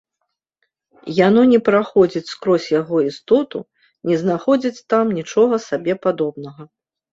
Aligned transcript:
Яно 1.27 1.41
не 1.51 1.59
праходзіць 1.67 2.31
скрозь 2.35 2.65
яго 2.81 2.97
істоту, 3.09 3.57
не 4.11 4.15
знаходзіць 4.25 4.83
там 4.97 5.05
нічога 5.21 5.63
сабе 5.69 5.93
падобнага. 6.11 6.63